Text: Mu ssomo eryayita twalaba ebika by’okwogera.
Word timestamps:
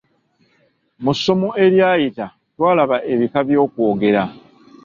Mu 1.03 1.11
ssomo 1.17 1.49
eryayita 1.65 2.25
twalaba 2.53 2.97
ebika 3.13 3.39
by’okwogera. 3.47 4.23